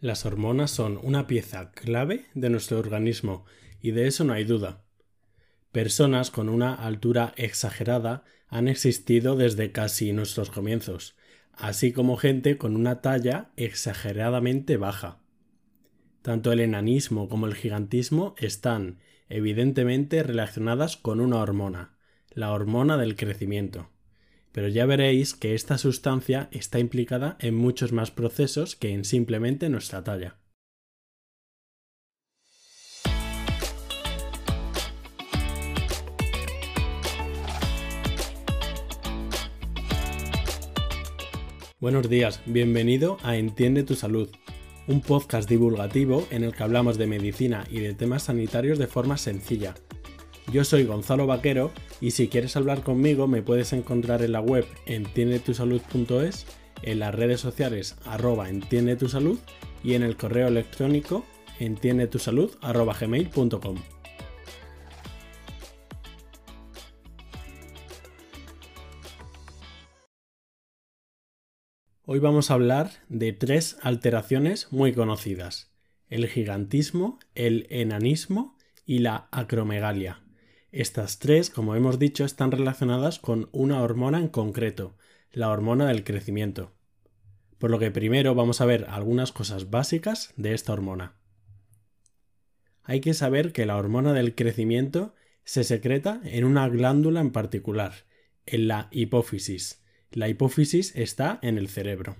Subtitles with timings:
[0.00, 3.44] Las hormonas son una pieza clave de nuestro organismo
[3.80, 4.84] y de eso no hay duda.
[5.72, 11.16] Personas con una altura exagerada han existido desde casi nuestros comienzos,
[11.52, 15.20] así como gente con una talla exageradamente baja.
[16.22, 21.98] Tanto el enanismo como el gigantismo están evidentemente relacionadas con una hormona,
[22.30, 23.90] la hormona del crecimiento
[24.52, 29.68] pero ya veréis que esta sustancia está implicada en muchos más procesos que en simplemente
[29.68, 30.38] nuestra talla.
[41.80, 44.28] Buenos días, bienvenido a Entiende tu Salud,
[44.88, 49.16] un podcast divulgativo en el que hablamos de medicina y de temas sanitarios de forma
[49.16, 49.74] sencilla
[50.52, 54.66] yo soy Gonzalo Vaquero y si quieres hablar conmigo me puedes encontrar en la web
[54.86, 56.46] entiendetusalud.es,
[56.82, 59.38] en las redes sociales arroba entiendetusalud
[59.84, 61.24] y en el correo electrónico
[61.58, 63.76] entiendetusalud arroba gmail.com.
[72.10, 75.70] Hoy vamos a hablar de tres alteraciones muy conocidas,
[76.08, 80.22] el gigantismo, el enanismo y la acromegalia.
[80.70, 84.96] Estas tres, como hemos dicho, están relacionadas con una hormona en concreto,
[85.32, 86.74] la hormona del crecimiento.
[87.56, 91.14] Por lo que primero vamos a ver algunas cosas básicas de esta hormona.
[92.82, 98.04] Hay que saber que la hormona del crecimiento se secreta en una glándula en particular,
[98.44, 99.82] en la hipófisis.
[100.10, 102.16] La hipófisis está en el cerebro.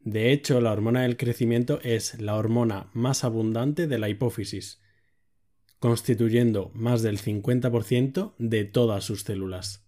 [0.00, 4.81] De hecho, la hormona del crecimiento es la hormona más abundante de la hipófisis,
[5.82, 9.84] constituyendo más del 50% de todas sus células.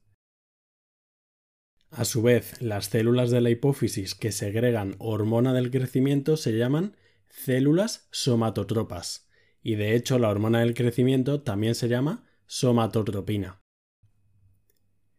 [1.88, 6.96] A su vez, las células de la hipófisis que segregan hormona del crecimiento se llaman
[7.28, 9.28] células somatotropas,
[9.62, 13.60] y de hecho la hormona del crecimiento también se llama somatotropina.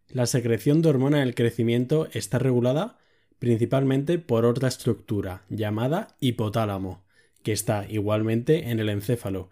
[0.09, 2.97] La secreción de hormona del crecimiento está regulada
[3.39, 7.05] principalmente por otra estructura llamada hipotálamo,
[7.43, 9.51] que está igualmente en el encéfalo,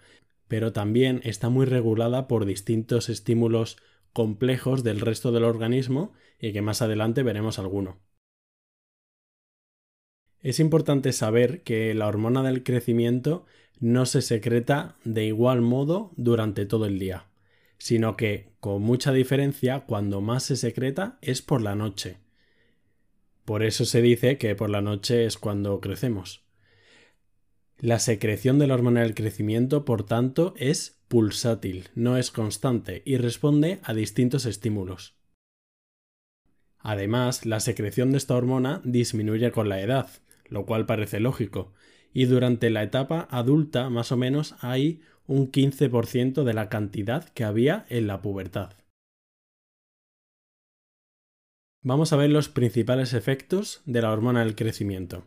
[0.54, 3.78] pero también está muy regulada por distintos estímulos
[4.14, 7.98] complejos del resto del organismo y que más adelante veremos alguno.
[10.42, 13.48] Es importante saber que la hormona del crecimiento
[13.80, 17.26] no se secreta de igual modo durante todo el día,
[17.80, 22.18] sino que, con mucha diferencia, cuando más se secreta es por la noche.
[23.44, 26.43] Por eso se dice que por la noche es cuando crecemos.
[27.84, 33.18] La secreción de la hormona del crecimiento, por tanto, es pulsátil, no es constante y
[33.18, 35.18] responde a distintos estímulos.
[36.80, 40.10] Además, la secreción de esta hormona disminuye con la edad,
[40.48, 41.74] lo cual parece lógico,
[42.14, 47.44] y durante la etapa adulta más o menos hay un 15% de la cantidad que
[47.44, 48.76] había en la pubertad.
[51.82, 55.26] Vamos a ver los principales efectos de la hormona del crecimiento.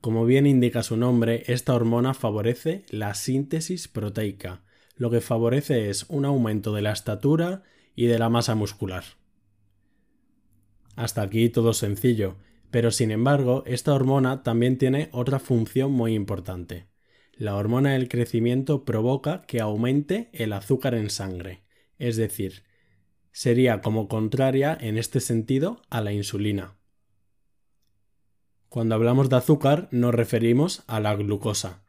[0.00, 4.62] Como bien indica su nombre, esta hormona favorece la síntesis proteica,
[4.96, 7.62] lo que favorece es un aumento de la estatura
[7.94, 9.04] y de la masa muscular.
[10.96, 12.36] Hasta aquí todo sencillo,
[12.70, 16.86] pero sin embargo, esta hormona también tiene otra función muy importante.
[17.34, 21.62] La hormona del crecimiento provoca que aumente el azúcar en sangre,
[21.98, 22.62] es decir,
[23.32, 26.79] sería como contraria en este sentido a la insulina.
[28.70, 31.82] Cuando hablamos de azúcar nos referimos a la glucosa.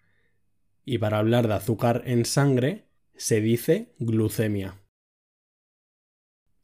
[0.83, 4.79] Y para hablar de azúcar en sangre se dice glucemia.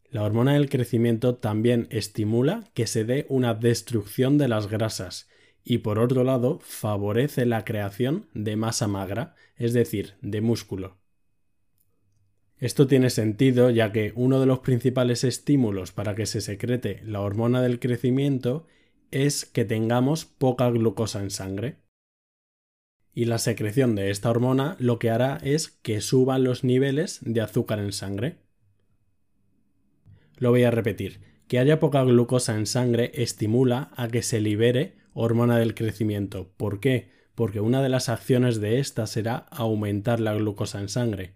[0.09, 5.29] La hormona del crecimiento también estimula que se dé una destrucción de las grasas
[5.63, 10.97] y por otro lado favorece la creación de masa magra, es decir, de músculo.
[12.57, 17.22] Esto tiene sentido ya que uno de los principales estímulos para que se secrete la
[17.22, 18.66] hormona del crecimiento
[19.12, 21.77] es que tengamos poca glucosa en sangre.
[23.13, 27.42] Y la secreción de esta hormona lo que hará es que suban los niveles de
[27.42, 28.38] azúcar en sangre.
[30.38, 31.21] Lo voy a repetir.
[31.48, 36.51] Que haya poca glucosa en sangre estimula a que se libere hormona del crecimiento.
[36.57, 37.10] ¿Por qué?
[37.33, 41.36] Porque una de las acciones de esta será aumentar la glucosa en sangre.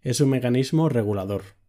[0.00, 1.59] Es un mecanismo regulador.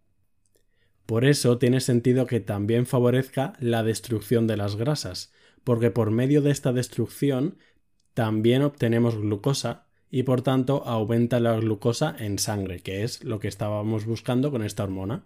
[1.12, 5.34] Por eso tiene sentido que también favorezca la destrucción de las grasas,
[5.66, 7.58] porque por medio de esta destrucción
[8.13, 13.50] también obtenemos glucosa y por tanto aumenta la glucosa en sangre, que es lo que
[13.50, 15.25] estábamos buscando con esta hormona.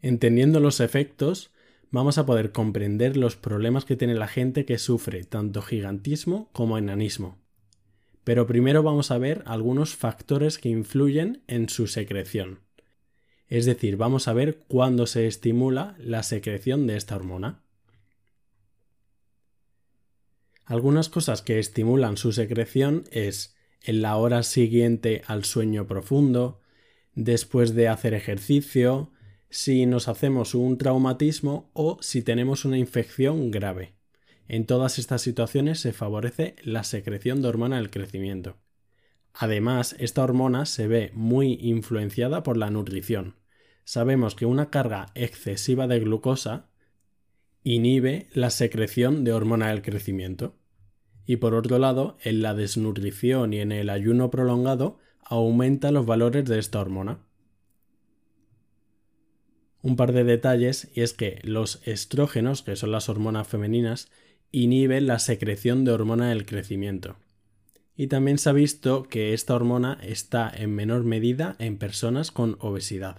[0.00, 1.50] Entendiendo los efectos,
[1.90, 6.78] vamos a poder comprender los problemas que tiene la gente que sufre tanto gigantismo como
[6.78, 7.36] enanismo.
[8.24, 12.64] Pero primero vamos a ver algunos factores que influyen en su secreción.
[13.48, 17.62] Es decir, vamos a ver cuándo se estimula la secreción de esta hormona.
[20.64, 23.54] Algunas cosas que estimulan su secreción es
[23.84, 26.60] en la hora siguiente al sueño profundo,
[27.14, 29.12] después de hacer ejercicio,
[29.48, 33.94] si nos hacemos un traumatismo o si tenemos una infección grave.
[34.48, 38.56] En todas estas situaciones se favorece la secreción de hormona del crecimiento.
[39.38, 43.34] Además, esta hormona se ve muy influenciada por la nutrición.
[43.84, 46.70] Sabemos que una carga excesiva de glucosa
[47.62, 50.56] inhibe la secreción de hormona del crecimiento.
[51.26, 56.46] Y por otro lado, en la desnutrición y en el ayuno prolongado aumenta los valores
[56.46, 57.18] de esta hormona.
[59.82, 64.10] Un par de detalles y es que los estrógenos, que son las hormonas femeninas,
[64.50, 67.16] inhiben la secreción de hormona del crecimiento.
[67.96, 72.56] Y también se ha visto que esta hormona está en menor medida en personas con
[72.60, 73.18] obesidad.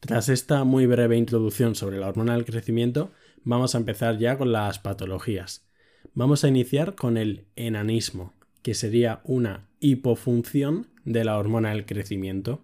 [0.00, 3.10] Tras esta muy breve introducción sobre la hormona del crecimiento,
[3.42, 5.66] vamos a empezar ya con las patologías.
[6.12, 12.62] Vamos a iniciar con el enanismo, que sería una hipofunción de la hormona del crecimiento.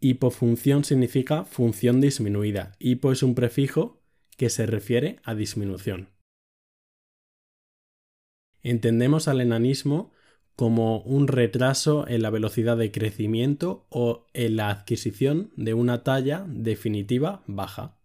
[0.00, 2.72] Hipofunción significa función disminuida.
[2.78, 4.02] Hipo es un prefijo
[4.38, 6.15] que se refiere a disminución.
[8.68, 10.10] Entendemos al enanismo
[10.56, 16.44] como un retraso en la velocidad de crecimiento o en la adquisición de una talla
[16.48, 18.00] definitiva baja.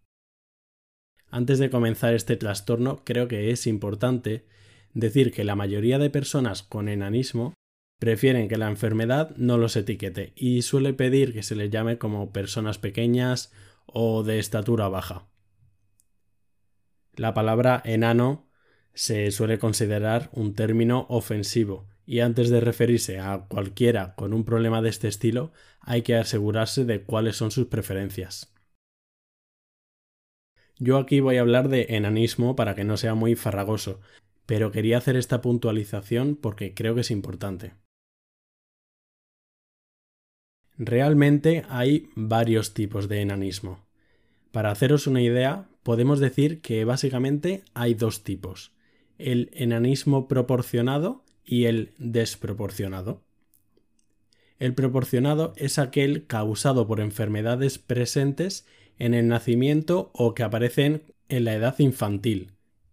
[1.31, 4.45] Antes de comenzar este trastorno, creo que es importante
[4.93, 7.55] decir que la mayoría de personas con enanismo
[7.97, 12.31] prefieren que la enfermedad no los etiquete y suele pedir que se les llame como
[12.31, 13.51] personas pequeñas
[13.87, 15.27] o de estatura baja.
[17.15, 18.50] La palabra enano
[18.93, 24.81] se suele considerar un término ofensivo y antes de referirse a cualquiera con un problema
[24.81, 28.53] de este estilo hay que asegurarse de cuáles son sus preferencias.
[30.77, 34.01] Yo aquí voy a hablar de enanismo para que no sea muy farragoso,
[34.45, 37.73] pero quería hacer esta puntualización porque creo que es importante.
[40.77, 43.85] Realmente hay varios tipos de enanismo.
[44.51, 48.73] Para haceros una idea, podemos decir que básicamente hay dos tipos,
[49.23, 53.21] el enanismo proporcionado y el desproporcionado.
[54.59, 58.67] El proporcionado es aquel causado por enfermedades presentes
[58.99, 62.51] en el nacimiento o que aparecen en la edad infantil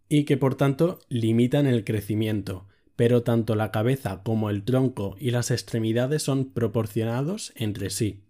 [0.08, 2.66] y que por tanto limitan el crecimiento,
[2.96, 8.22] pero tanto la cabeza como el tronco y las extremidades son proporcionados entre sí.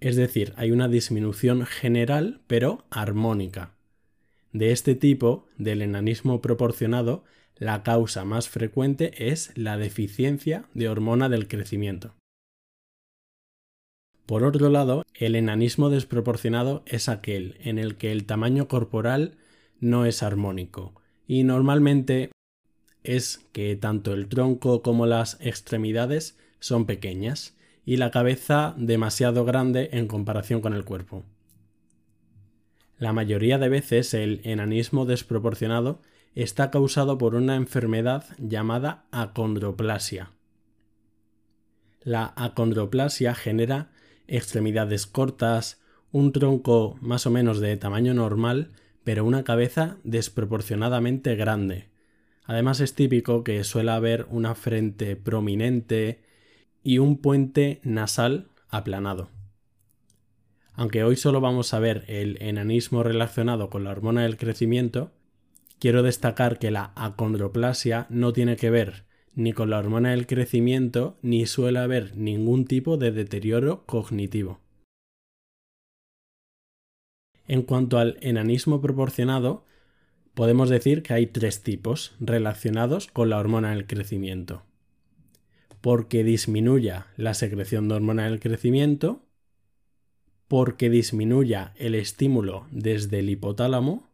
[0.00, 3.73] Es decir, hay una disminución general pero armónica.
[4.54, 7.24] De este tipo, del enanismo proporcionado,
[7.56, 12.14] la causa más frecuente es la deficiencia de hormona del crecimiento.
[14.26, 19.38] Por otro lado, el enanismo desproporcionado es aquel en el que el tamaño corporal
[19.80, 20.94] no es armónico
[21.26, 22.30] y normalmente
[23.02, 29.90] es que tanto el tronco como las extremidades son pequeñas y la cabeza demasiado grande
[29.92, 31.24] en comparación con el cuerpo.
[32.98, 36.00] La mayoría de veces el enanismo desproporcionado
[36.34, 40.30] está causado por una enfermedad llamada acondroplasia.
[42.02, 43.90] La acondroplasia genera
[44.26, 45.80] extremidades cortas,
[46.12, 51.88] un tronco más o menos de tamaño normal, pero una cabeza desproporcionadamente grande.
[52.44, 56.22] Además es típico que suele haber una frente prominente
[56.82, 59.33] y un puente nasal aplanado.
[60.74, 65.12] Aunque hoy solo vamos a ver el enanismo relacionado con la hormona del crecimiento,
[65.78, 69.04] quiero destacar que la acondroplasia no tiene que ver
[69.36, 74.60] ni con la hormona del crecimiento ni suele haber ningún tipo de deterioro cognitivo.
[77.46, 79.64] En cuanto al enanismo proporcionado,
[80.34, 84.62] podemos decir que hay tres tipos relacionados con la hormona del crecimiento.
[85.80, 89.23] Porque disminuya la secreción de hormona del crecimiento,
[90.48, 94.10] porque disminuya el estímulo desde el hipotálamo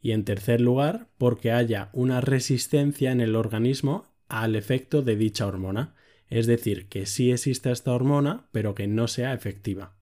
[0.00, 5.46] y en tercer lugar porque haya una resistencia en el organismo al efecto de dicha
[5.46, 5.94] hormona,
[6.28, 9.96] es decir, que sí existe esta hormona pero que no sea efectiva.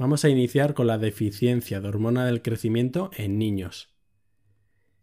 [0.00, 3.94] Vamos a iniciar con la deficiencia de hormona del crecimiento en niños.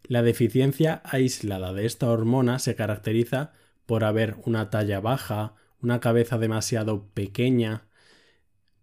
[0.02, 3.54] La deficiencia aislada de esta hormona se caracteriza
[3.86, 7.88] por haber una talla baja, una cabeza demasiado pequeña,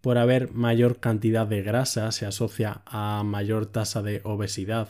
[0.00, 4.88] por haber mayor cantidad de grasa se asocia a mayor tasa de obesidad,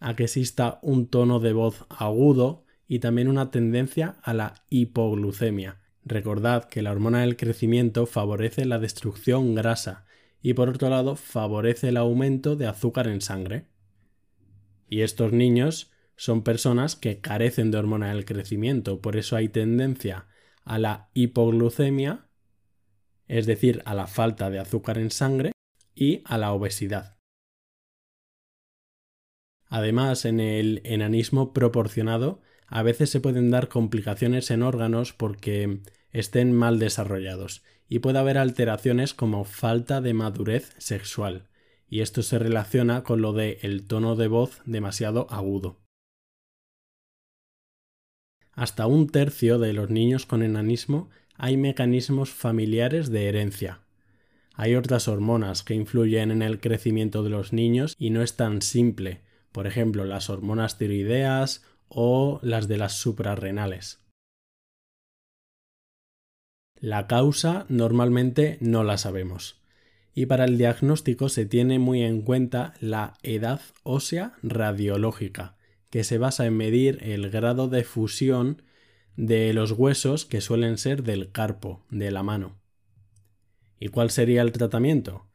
[0.00, 5.80] a que exista un tono de voz agudo y también una tendencia a la hipoglucemia.
[6.04, 10.04] Recordad que la hormona del crecimiento favorece la destrucción grasa
[10.42, 13.66] y por otro lado favorece el aumento de azúcar en sangre.
[14.88, 20.26] Y estos niños son personas que carecen de hormona del crecimiento, por eso hay tendencia
[20.64, 22.28] a la hipoglucemia,
[23.28, 25.52] es decir, a la falta de azúcar en sangre
[25.94, 27.18] y a la obesidad.
[29.66, 36.52] Además, en el enanismo proporcionado a veces se pueden dar complicaciones en órganos porque estén
[36.52, 41.48] mal desarrollados y puede haber alteraciones como falta de madurez sexual,
[41.86, 45.81] y esto se relaciona con lo de el tono de voz demasiado agudo.
[48.52, 53.80] Hasta un tercio de los niños con enanismo hay mecanismos familiares de herencia.
[54.54, 58.60] Hay otras hormonas que influyen en el crecimiento de los niños y no es tan
[58.60, 64.00] simple, por ejemplo las hormonas tiroideas o las de las suprarrenales.
[66.78, 69.62] La causa normalmente no la sabemos
[70.14, 75.56] y para el diagnóstico se tiene muy en cuenta la edad ósea radiológica,
[75.92, 78.62] que se basa en medir el grado de fusión
[79.14, 82.58] de los huesos que suelen ser del carpo, de la mano.
[83.78, 85.26] ¿Y cuál sería el tratamiento?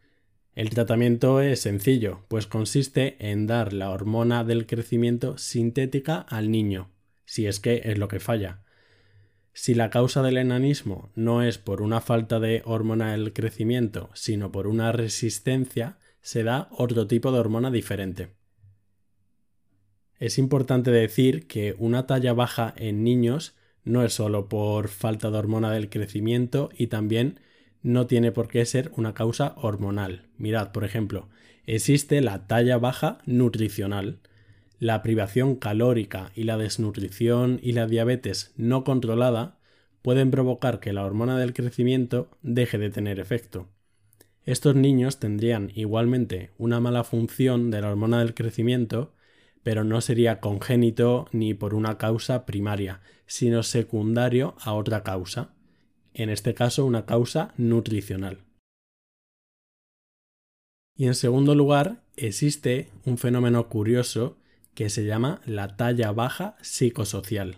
[0.55, 6.89] El tratamiento es sencillo, pues consiste en dar la hormona del crecimiento sintética al niño,
[7.23, 8.63] si es que es lo que falla,
[9.53, 14.51] si la causa del enanismo no es por una falta de hormona del crecimiento, sino
[14.51, 18.29] por una resistencia, se da otro tipo de hormona diferente.
[20.19, 25.37] Es importante decir que una talla baja en niños no es solo por falta de
[25.37, 27.39] hormona del crecimiento y también
[27.83, 30.23] no tiene por qué ser una causa hormonal.
[30.37, 31.29] Mirad, por ejemplo,
[31.65, 34.19] existe la talla baja nutricional,
[34.79, 39.57] la privación calórica y la desnutrición y la diabetes no controlada
[40.01, 43.67] pueden provocar que la hormona del crecimiento deje de tener efecto.
[44.45, 49.13] Estos niños tendrían igualmente una mala función de la hormona del crecimiento,
[49.67, 55.49] pero no sería congénito ni por una causa primaria, sino secundario a otra causa,
[56.13, 58.45] en este caso una causa nutricional.
[60.95, 64.37] Y en segundo lugar, existe un fenómeno curioso
[64.73, 67.57] que se llama la talla baja psicosocial.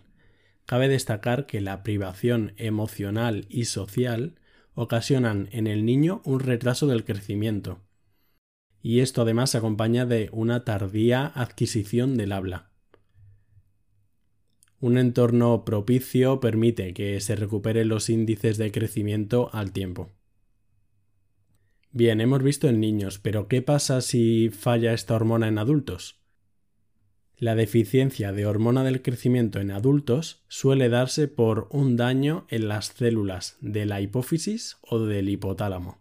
[0.65, 4.39] Cabe destacar que la privación emocional y social
[4.73, 7.81] ocasionan en el niño un retraso del crecimiento.
[8.81, 12.69] Y esto además se acompaña de una tardía adquisición del habla.
[14.79, 20.11] Un entorno propicio permite que se recuperen los índices de crecimiento al tiempo.
[21.91, 26.19] Bien, hemos visto en niños, pero ¿qué pasa si falla esta hormona en adultos?
[27.35, 32.87] La deficiencia de hormona del crecimiento en adultos suele darse por un daño en las
[32.87, 35.99] células de la hipófisis o del hipotálamo.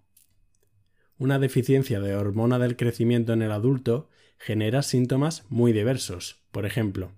[1.18, 4.08] Una deficiencia de hormona del crecimiento en el adulto
[4.38, 6.44] genera síntomas muy diversos.
[6.52, 7.10] Por ejemplo,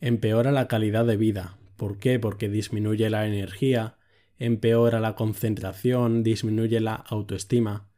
[0.00, 1.58] empeora la calidad de vida.
[1.76, 2.18] ¿Por qué?
[2.18, 3.98] Porque disminuye la energía,
[4.36, 7.88] empeora la concentración, disminuye la autoestima.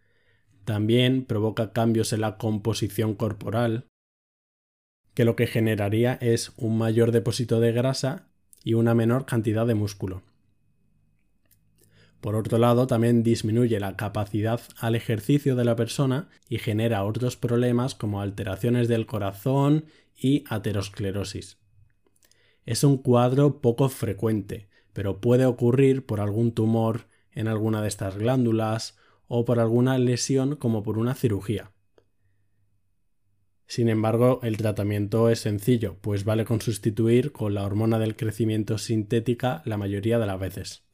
[0.66, 3.86] También provoca cambios en la composición corporal,
[5.14, 8.28] que lo que generaría es un mayor depósito de grasa
[8.62, 10.22] y una menor cantidad de músculo.
[12.20, 17.36] Por otro lado, también disminuye la capacidad al ejercicio de la persona y genera otros
[17.36, 19.86] problemas como alteraciones del corazón
[20.16, 21.58] y aterosclerosis.
[22.66, 28.18] Es un cuadro poco frecuente, pero puede ocurrir por algún tumor en alguna de estas
[28.18, 31.72] glándulas o por alguna lesión como por una cirugía.
[33.66, 38.78] Sin embargo, el tratamiento es sencillo, pues vale con sustituir con la hormona del crecimiento
[38.78, 40.89] sintética la mayoría de las veces.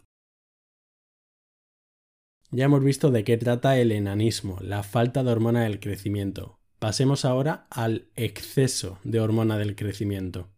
[2.53, 6.61] Ya hemos visto de qué trata el enanismo, la falta de hormona del crecimiento.
[6.79, 10.49] Pasemos ahora al exceso de hormona del crecimiento.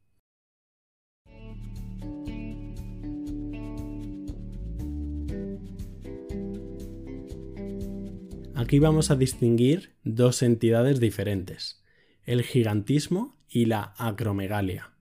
[8.55, 11.83] Aquí vamos a distinguir dos entidades diferentes
[12.29, 14.93] el gigantismo y la acromegalia.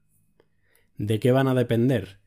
[0.97, 2.19] ¿De qué van a depender?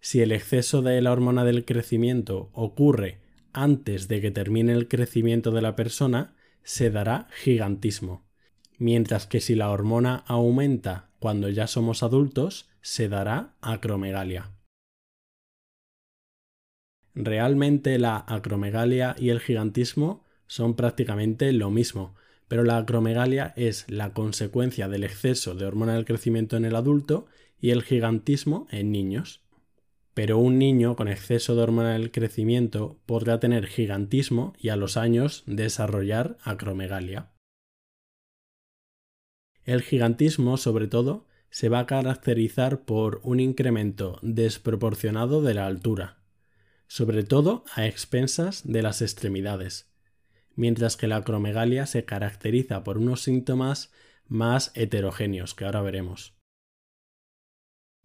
[0.00, 5.50] Si el exceso de la hormona del crecimiento ocurre antes de que termine el crecimiento
[5.50, 8.26] de la persona, se dará gigantismo,
[8.78, 14.52] mientras que si la hormona aumenta cuando ya somos adultos, se dará acromegalia.
[17.14, 22.14] Realmente la acromegalia y el gigantismo son prácticamente lo mismo,
[22.46, 27.26] pero la acromegalia es la consecuencia del exceso de hormona del crecimiento en el adulto
[27.60, 29.42] y el gigantismo en niños.
[30.18, 35.44] Pero un niño con exceso de hormona crecimiento podrá tener gigantismo y a los años
[35.46, 37.30] desarrollar acromegalia.
[39.62, 46.18] El gigantismo, sobre todo, se va a caracterizar por un incremento desproporcionado de la altura,
[46.88, 49.88] sobre todo a expensas de las extremidades,
[50.56, 53.92] mientras que la acromegalia se caracteriza por unos síntomas
[54.26, 56.34] más heterogéneos que ahora veremos.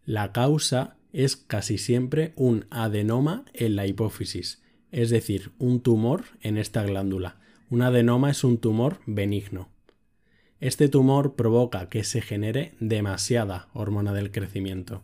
[0.05, 6.58] La causa es casi siempre un adenoma en la hipófisis, es decir, un tumor en
[6.58, 7.39] esta glándula.
[7.70, 9.70] Un adenoma es un tumor benigno.
[10.60, 15.03] Este tumor provoca que se genere demasiada hormona del crecimiento.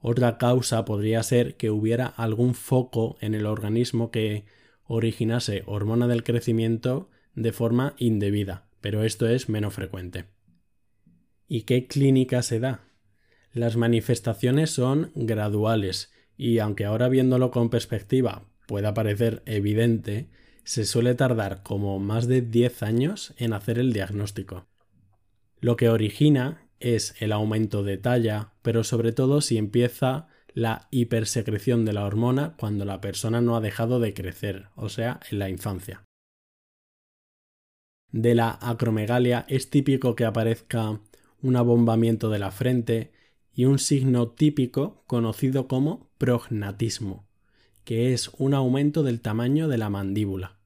[0.00, 4.44] Otra causa podría ser que hubiera algún foco en el organismo que
[4.86, 10.26] originase hormona del crecimiento de forma indebida, pero esto es menos frecuente.
[11.48, 12.84] ¿Y qué clínica se da?
[13.54, 20.28] Las manifestaciones son graduales y aunque ahora viéndolo con perspectiva pueda parecer evidente,
[20.64, 24.66] se suele tardar como más de 10 años en hacer el diagnóstico.
[25.60, 31.84] Lo que origina es el aumento de talla, pero sobre todo si empieza la hipersecreción
[31.84, 35.48] de la hormona cuando la persona no ha dejado de crecer, o sea, en la
[35.48, 36.02] infancia.
[38.10, 41.00] De la acromegalia es típico que aparezca
[41.40, 43.13] un abombamiento de la frente
[43.54, 47.26] y un signo típico conocido como prognatismo,
[47.84, 50.58] que es un aumento del tamaño de la mandíbula.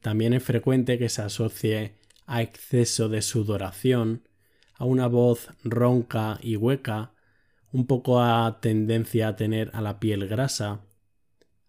[0.00, 1.94] También es frecuente que se asocie
[2.26, 4.28] a exceso de sudoración,
[4.74, 7.12] a una voz ronca y hueca,
[7.72, 10.80] un poco a tendencia a tener a la piel grasa,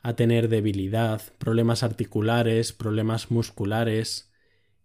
[0.02, 4.32] a tener debilidad, problemas articulares, problemas musculares,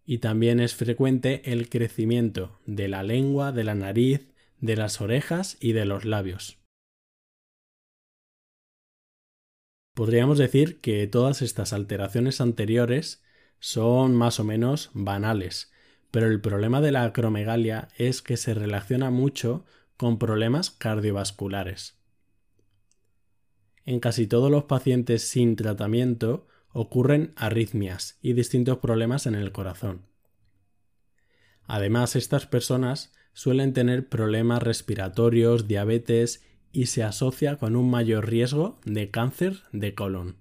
[0.06, 4.33] y también es frecuente el crecimiento de la lengua, de la nariz,
[4.64, 6.58] de las orejas y de los labios.
[9.92, 13.22] Podríamos decir que todas estas alteraciones anteriores
[13.58, 15.70] son más o menos banales,
[16.10, 19.66] pero el problema de la acromegalia es que se relaciona mucho
[19.98, 21.98] con problemas cardiovasculares.
[23.84, 30.06] En casi todos los pacientes sin tratamiento ocurren arritmias y distintos problemas en el corazón.
[31.66, 36.42] Además, estas personas suelen tener problemas respiratorios, diabetes
[36.72, 40.36] y se asocia con un mayor riesgo de cáncer de colon.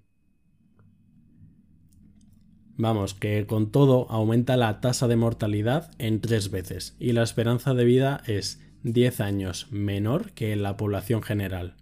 [2.76, 7.72] Vamos, que con todo aumenta la tasa de mortalidad en tres veces y la esperanza
[7.74, 11.76] de vida es 10 años menor que en la población general,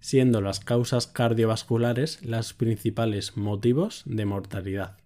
[0.00, 4.98] siendo las causas cardiovasculares las principales motivos de mortalidad.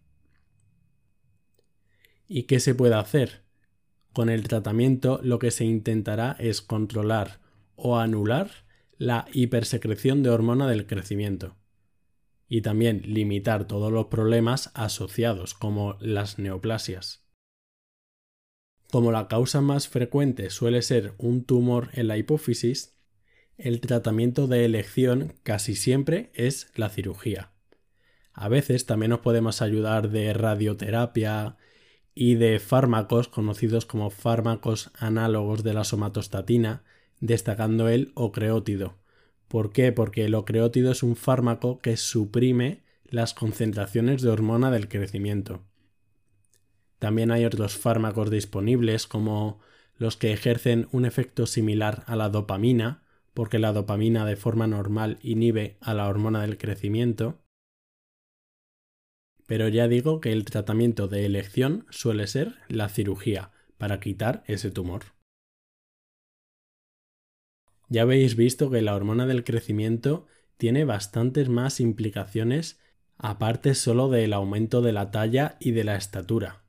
[2.27, 3.42] ¿Y qué se puede hacer?
[4.13, 7.41] Con el tratamiento lo que se intentará es controlar
[7.77, 8.51] o anular
[8.99, 11.57] la hipersecreción de hormona del crecimiento
[12.49, 17.25] y también limitar todos los problemas asociados como las neoplasias.
[18.91, 22.95] Como la causa más frecuente suele ser un tumor en la hipófisis,
[23.57, 27.53] el tratamiento de elección casi siempre es la cirugía.
[28.35, 31.57] A veces también nos podemos ayudar de radioterapia
[32.15, 36.83] y de fármacos conocidos como fármacos análogos de la somatostatina,
[37.21, 38.97] destacando el ocreótido,
[39.53, 39.93] ¿Por qué?
[39.93, 45.61] Porque el ocreótido es un fármaco que suprime las concentraciones de hormona del crecimiento.
[46.99, 49.61] También hay otros fármacos disponibles como
[49.99, 53.03] los que ejercen un efecto similar a la dopamina,
[53.35, 57.39] porque la dopamina de forma normal inhibe a la hormona del crecimiento.
[59.53, 64.71] Pero ya digo que el tratamiento de elección suele ser la cirugía para quitar ese
[64.71, 65.03] tumor.
[67.91, 70.25] Ya habéis visto que la hormona del crecimiento
[70.57, 72.81] tiene bastantes más implicaciones
[73.19, 76.65] aparte solo del aumento de la talla y de la estatura.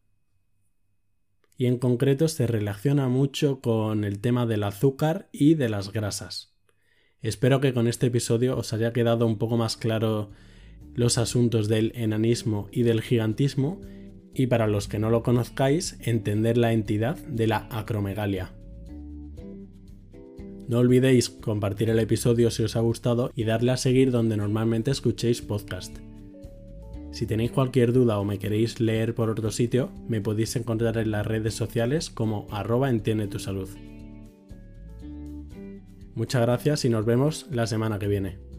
[1.56, 6.54] Y en concreto se relaciona mucho con el tema del azúcar y de las grasas.
[7.22, 10.32] Espero que con este episodio os haya quedado un poco más claro
[10.96, 13.82] los asuntos del enanismo y del gigantismo
[14.34, 18.54] y para los que no lo conozcáis entender la entidad de la acromegalia.
[20.68, 24.92] No olvidéis compartir el episodio si os ha gustado y darle a seguir donde normalmente
[24.92, 25.98] escuchéis podcast.
[27.12, 31.12] Si tenéis cualquier duda o me queréis leer por otro sitio, me podéis encontrar en
[31.12, 33.70] las redes sociales como arroba entiende tu salud.
[36.16, 38.53] Muchas gracias y nos vemos la semana que viene.